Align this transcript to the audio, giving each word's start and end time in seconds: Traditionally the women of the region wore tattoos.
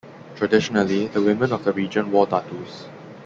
Traditionally 0.35 1.05
the 1.09 1.21
women 1.21 1.51
of 1.53 1.63
the 1.63 1.71
region 1.73 2.09
wore 2.11 2.25
tattoos. 2.25 2.85